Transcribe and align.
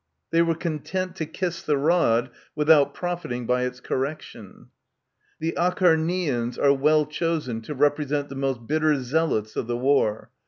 They 0.31 0.41
were 0.41 0.55
content 0.55 1.15
to 1.17 1.27
kiss 1.27 1.61
the 1.61 1.77
rod, 1.77 2.31
without 2.55 2.95
profiting 2.95 3.45
by 3.45 3.65
its 3.65 3.79
correction. 3.79 4.69
The 5.39 5.53
Acharnians 5.55 6.57
are 6.57 6.73
well 6.73 7.05
chosen 7.05 7.61
to 7.61 7.75
represent 7.75 8.27
the 8.29 8.33
most 8.35 8.65
bitter 8.65 8.99
zealots 8.99 9.55
of 9.55 9.67
the 9.67 9.77
war. 9.77 10.31